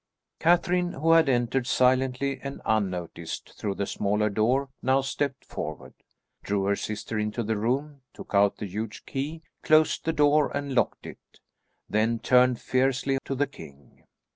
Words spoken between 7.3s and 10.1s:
the room, took out the huge key, closed